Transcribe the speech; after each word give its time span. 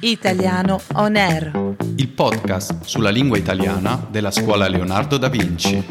Italiano 0.00 0.80
On 0.94 1.16
Air. 1.16 1.74
il 1.96 2.08
podcast 2.08 2.84
sulla 2.84 3.10
lingua 3.10 3.38
italiana 3.38 4.06
della 4.10 4.30
scuola 4.30 4.68
Leonardo 4.68 5.16
da 5.18 5.28
Vinci. 5.28 5.84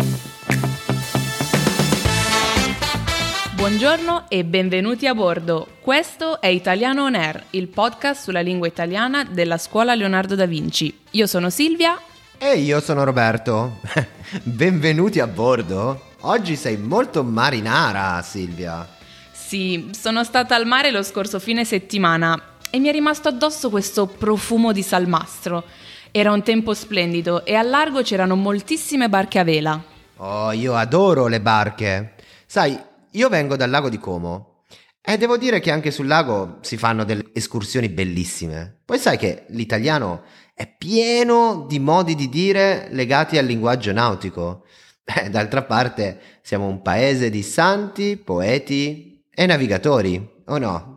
Buongiorno 3.55 4.25
e 4.29 4.43
benvenuti 4.45 5.07
a 5.07 5.13
bordo. 5.13 5.67
Questo 5.81 6.39
è 6.39 6.47
Italiano 6.47 7.03
On 7.03 7.15
Air, 7.15 7.43
il 7.51 7.67
podcast 7.67 8.23
sulla 8.23 8.41
lingua 8.41 8.67
italiana 8.67 9.23
della 9.23 9.57
scuola 9.57 9.95
Leonardo 9.95 10.35
da 10.35 10.45
Vinci. 10.45 10.99
Io 11.11 11.27
sono 11.27 11.49
Silvia. 11.49 11.99
E 12.37 12.57
io 12.57 12.79
sono 12.79 13.03
Roberto. 13.03 13.79
Benvenuti 14.43 15.19
a 15.19 15.27
bordo. 15.27 16.11
Oggi 16.21 16.55
sei 16.55 16.77
molto 16.77 17.23
marinara, 17.23 18.21
Silvia. 18.21 18.87
Sì, 19.31 19.89
sono 19.91 20.23
stata 20.23 20.55
al 20.55 20.65
mare 20.65 20.89
lo 20.89 21.03
scorso 21.03 21.39
fine 21.39 21.63
settimana 21.65 22.41
e 22.75 22.79
mi 22.79 22.87
è 22.87 22.91
rimasto 22.91 23.27
addosso 23.27 23.69
questo 23.69 24.07
profumo 24.07 24.71
di 24.71 24.81
salmastro. 24.81 25.63
Era 26.09 26.31
un 26.31 26.41
tempo 26.41 26.73
splendido 26.73 27.45
e 27.45 27.53
al 27.53 27.69
largo 27.69 28.01
c'erano 28.01 28.35
moltissime 28.35 29.09
barche 29.09 29.37
a 29.37 29.43
vela. 29.43 29.83
Oh, 30.17 30.51
io 30.53 30.73
adoro 30.73 31.27
le 31.27 31.39
barche. 31.39 32.15
Sai, 32.47 32.75
io 33.11 33.29
vengo 33.29 33.55
dal 33.55 33.69
lago 33.69 33.89
di 33.89 33.99
Como 33.99 34.63
e 34.99 35.17
devo 35.17 35.37
dire 35.37 35.59
che 35.59 35.69
anche 35.69 35.91
sul 35.91 36.07
lago 36.07 36.57
si 36.61 36.75
fanno 36.75 37.03
delle 37.03 37.29
escursioni 37.33 37.89
bellissime. 37.89 38.79
Poi 38.83 38.97
sai 38.97 39.19
che 39.19 39.45
l'italiano 39.49 40.23
è 40.55 40.67
pieno 40.67 41.67
di 41.69 41.77
modi 41.77 42.15
di 42.15 42.27
dire 42.27 42.87
legati 42.89 43.37
al 43.37 43.45
linguaggio 43.45 43.93
nautico. 43.93 44.65
Eh, 45.05 45.29
d'altra 45.29 45.63
parte 45.63 46.39
siamo 46.41 46.65
un 46.65 46.81
paese 46.81 47.29
di 47.29 47.43
santi, 47.43 48.15
poeti 48.15 49.21
e 49.29 49.45
navigatori, 49.45 50.43
o 50.45 50.57
no? 50.57 50.92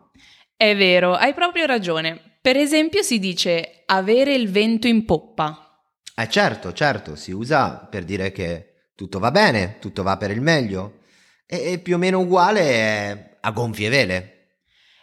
È 0.59 0.75
vero, 0.75 1.13
hai 1.13 1.35
proprio 1.35 1.67
ragione. 1.67 2.19
Per 2.41 2.57
esempio 2.57 3.03
si 3.03 3.19
dice 3.19 3.83
avere 3.85 4.33
il 4.35 4.51
vento 4.51 4.87
in 4.87 5.05
poppa. 5.05 5.83
Eh 6.15 6.31
certo, 6.31 6.73
certo, 6.73 7.15
si 7.15 7.31
usa 7.31 7.87
per 7.91 8.05
dire 8.05 8.33
che 8.33 8.89
tutto 8.95 9.19
va 9.19 9.31
bene, 9.31 9.77
tutto 9.81 10.03
va 10.03 10.17
per 10.17 10.31
il 10.31 10.41
meglio. 10.41 11.01
E, 11.45 11.73
e 11.73 11.79
più 11.79 11.97
o 11.97 11.99
meno 11.99 12.21
uguale 12.21 12.61
è 12.63 13.37
a 13.39 13.51
gonfie 13.51 13.91
vele. 13.91 14.33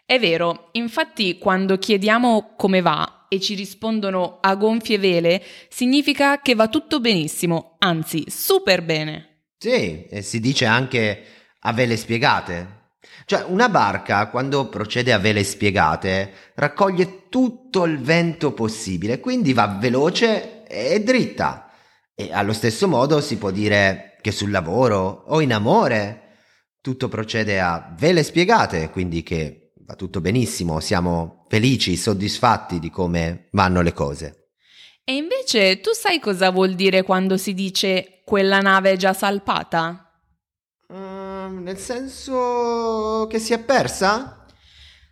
È 0.04 0.20
vero, 0.20 0.70
infatti 0.72 1.38
quando 1.38 1.78
chiediamo 1.78 2.56
come 2.58 2.82
va 2.82 3.28
e 3.30 3.40
ci 3.40 3.54
rispondono 3.54 4.40
a 4.42 4.56
gonfie 4.56 4.98
vele, 4.98 5.44
significa 5.70 6.42
che 6.42 6.56
va 6.56 6.67
tutto 6.67 7.00
benissimo, 7.00 7.76
anzi 7.78 8.23
super 8.28 8.84
bene. 8.84 9.44
Sì, 9.60 10.08
e 10.08 10.23
si 10.23 10.40
dice 10.40 10.66
anche 10.66 11.23
a 11.60 11.73
vele 11.73 11.95
spiegate. 11.95 12.82
Cioè, 13.26 13.46
una 13.48 13.70
barca, 13.70 14.28
quando 14.28 14.68
procede 14.68 15.14
a 15.14 15.18
vele 15.18 15.44
spiegate, 15.44 16.32
raccoglie 16.56 17.30
tutto 17.30 17.84
il 17.86 18.00
vento 18.00 18.54
possibile, 18.54 19.20
quindi 19.20 19.54
va 19.54 19.78
veloce 19.80 20.66
e 20.68 21.02
dritta. 21.02 21.72
E 22.16 22.32
allo 22.32 22.54
stesso 22.54 22.88
modo 22.88 23.22
si 23.22 23.38
può 23.38 23.52
dire 23.52 24.18
che 24.22 24.32
sul 24.32 24.52
lavoro 24.52 25.23
o 25.28 25.42
in 25.42 25.54
amore 25.54 26.20
tutto 26.82 27.08
procede 27.08 27.60
a 27.60 27.94
vele 27.98 28.23
spiegate, 28.23 28.90
quindi 28.90 29.23
che 29.23 29.72
va 29.86 29.95
tutto 29.95 30.22
benissimo, 30.22 30.80
siamo 30.80 31.45
felici, 31.48 31.95
soddisfatti 31.95 32.80
di 32.80 32.90
come 32.90 33.48
vanno 33.52 33.82
le 33.82 33.94
cose. 33.94 34.50
E 35.04 35.16
invece 35.16 35.82
tu 35.82 35.92
sai 35.92 36.20
cosa 36.20 36.50
vuol 36.50 36.76
dire 36.76 37.04
quando 37.04 37.36
si 37.38 37.54
dice 37.54 38.22
quella 38.23 38.60
nave 38.60 38.92
è 38.92 38.95
già 38.95 39.14
salpata? 39.14 40.03
Nel 41.62 41.78
senso 41.78 43.28
che 43.30 43.40
si 43.40 43.54
è 43.54 43.59
persa? 43.59 44.46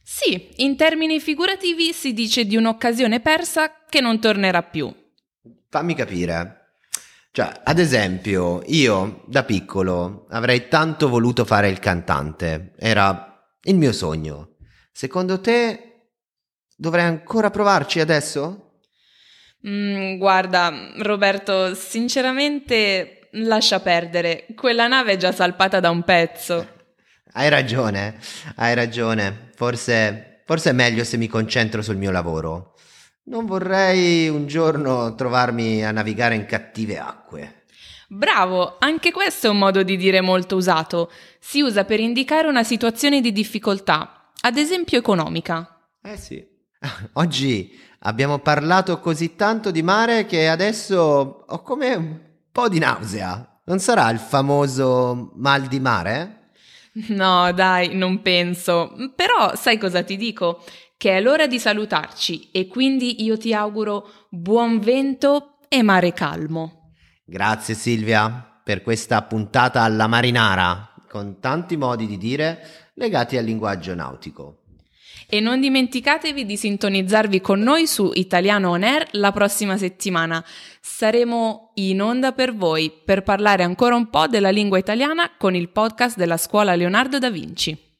Sì, 0.03 0.49
in 0.57 0.75
termini 0.75 1.19
figurativi 1.19 1.93
si 1.93 2.13
dice 2.13 2.45
di 2.45 2.57
un'occasione 2.57 3.19
persa 3.19 3.85
che 3.87 4.01
non 4.01 4.19
tornerà 4.19 4.63
più. 4.63 4.93
Fammi 5.69 5.95
capire. 5.95 6.57
Cioè, 7.31 7.61
ad 7.63 7.79
esempio, 7.79 8.61
io 8.65 9.23
da 9.27 9.43
piccolo 9.43 10.25
avrei 10.31 10.67
tanto 10.67 11.07
voluto 11.07 11.45
fare 11.45 11.69
il 11.69 11.79
cantante, 11.79 12.73
era 12.77 13.47
il 13.63 13.75
mio 13.77 13.93
sogno. 13.93 14.55
Secondo 14.91 15.39
te 15.39 16.09
dovrei 16.75 17.05
ancora 17.05 17.49
provarci 17.49 18.01
adesso? 18.01 18.79
Mm, 19.65 20.17
guarda, 20.17 20.91
Roberto, 20.97 21.73
sinceramente 21.73 23.20
lascia 23.31 23.79
perdere. 23.79 24.45
Quella 24.55 24.87
nave 24.87 25.13
è 25.13 25.17
già 25.17 25.31
salpata 25.31 25.79
da 25.79 25.89
un 25.89 26.03
pezzo. 26.03 26.79
Hai 27.33 27.47
ragione, 27.47 28.19
hai 28.57 28.75
ragione. 28.75 29.51
Forse, 29.55 30.41
forse 30.45 30.71
è 30.71 30.73
meglio 30.73 31.05
se 31.05 31.15
mi 31.15 31.27
concentro 31.27 31.81
sul 31.81 31.95
mio 31.95 32.11
lavoro. 32.11 32.73
Non 33.25 33.45
vorrei 33.45 34.27
un 34.27 34.47
giorno 34.47 35.15
trovarmi 35.15 35.85
a 35.85 35.91
navigare 35.91 36.35
in 36.35 36.45
cattive 36.45 36.99
acque. 36.99 37.63
Bravo, 38.09 38.75
anche 38.79 39.13
questo 39.13 39.47
è 39.47 39.49
un 39.49 39.59
modo 39.59 39.83
di 39.83 39.95
dire 39.95 40.19
molto 40.19 40.57
usato. 40.57 41.09
Si 41.39 41.61
usa 41.61 41.85
per 41.85 42.01
indicare 42.01 42.49
una 42.49 42.65
situazione 42.65 43.21
di 43.21 43.31
difficoltà, 43.31 44.29
ad 44.41 44.57
esempio 44.57 44.97
economica. 44.97 45.87
Eh 46.01 46.17
sì. 46.17 46.45
Oggi 47.13 47.79
abbiamo 47.99 48.39
parlato 48.39 48.99
così 48.99 49.37
tanto 49.37 49.71
di 49.71 49.83
mare 49.83 50.25
che 50.25 50.49
adesso 50.49 51.45
ho 51.47 51.61
come 51.61 52.30
po' 52.51 52.69
di 52.69 52.79
nausea. 52.79 53.61
Non 53.65 53.79
sarà 53.79 54.09
il 54.09 54.19
famoso 54.19 55.31
mal 55.35 55.67
di 55.67 55.79
mare? 55.79 56.51
No, 57.09 57.51
dai, 57.53 57.95
non 57.95 58.21
penso. 58.21 58.93
Però 59.15 59.55
sai 59.55 59.77
cosa 59.77 60.03
ti 60.03 60.17
dico? 60.17 60.63
Che 60.97 61.17
è 61.17 61.21
l'ora 61.21 61.47
di 61.47 61.57
salutarci 61.57 62.49
e 62.51 62.67
quindi 62.67 63.23
io 63.23 63.37
ti 63.37 63.53
auguro 63.53 64.27
buon 64.29 64.79
vento 64.79 65.57
e 65.69 65.81
mare 65.81 66.11
calmo. 66.13 66.93
Grazie 67.25 67.75
Silvia 67.75 68.59
per 68.63 68.83
questa 68.83 69.21
puntata 69.21 69.81
alla 69.81 70.07
marinara, 70.07 70.93
con 71.07 71.39
tanti 71.39 71.77
modi 71.77 72.05
di 72.05 72.17
dire 72.17 72.91
legati 72.95 73.37
al 73.37 73.45
linguaggio 73.45 73.95
nautico. 73.95 74.60
E 75.33 75.39
non 75.39 75.61
dimenticatevi 75.61 76.45
di 76.45 76.57
sintonizzarvi 76.57 77.39
con 77.39 77.61
noi 77.61 77.87
su 77.87 78.11
Italiano 78.15 78.71
On 78.71 78.83
Air 78.83 79.07
la 79.11 79.31
prossima 79.31 79.77
settimana. 79.77 80.43
Saremo 80.81 81.71
in 81.75 82.01
onda 82.01 82.33
per 82.33 82.53
voi 82.53 82.91
per 82.91 83.23
parlare 83.23 83.63
ancora 83.63 83.95
un 83.95 84.09
po' 84.09 84.27
della 84.27 84.49
lingua 84.49 84.77
italiana 84.77 85.31
con 85.37 85.55
il 85.55 85.69
podcast 85.69 86.17
della 86.17 86.35
scuola 86.35 86.75
Leonardo 86.75 87.17
da 87.17 87.29
Vinci. 87.29 87.90